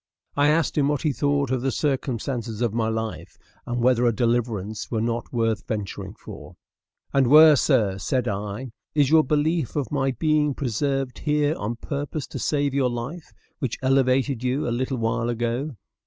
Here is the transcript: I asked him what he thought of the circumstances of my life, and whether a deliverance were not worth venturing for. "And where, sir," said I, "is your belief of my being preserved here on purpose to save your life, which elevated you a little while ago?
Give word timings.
I 0.35 0.47
asked 0.47 0.79
him 0.79 0.87
what 0.87 1.03
he 1.03 1.13
thought 1.13 1.51
of 1.51 1.61
the 1.61 1.69
circumstances 1.71 2.63
of 2.63 2.73
my 2.73 2.87
life, 2.89 3.37
and 3.67 3.83
whether 3.83 4.07
a 4.07 4.11
deliverance 4.11 4.89
were 4.89 4.99
not 4.99 5.31
worth 5.31 5.67
venturing 5.67 6.15
for. 6.15 6.55
"And 7.13 7.27
where, 7.27 7.55
sir," 7.55 7.99
said 7.99 8.27
I, 8.27 8.71
"is 8.95 9.11
your 9.11 9.23
belief 9.23 9.75
of 9.75 9.91
my 9.91 10.09
being 10.09 10.55
preserved 10.55 11.19
here 11.19 11.53
on 11.55 11.75
purpose 11.75 12.25
to 12.29 12.39
save 12.39 12.73
your 12.73 12.89
life, 12.89 13.31
which 13.59 13.77
elevated 13.83 14.43
you 14.43 14.67
a 14.67 14.71
little 14.73 14.97
while 14.97 15.29
ago? 15.29 15.75